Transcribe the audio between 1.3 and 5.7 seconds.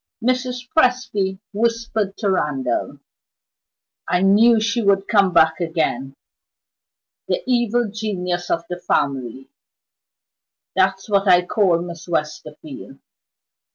whispered to Randal: "I knew she would come back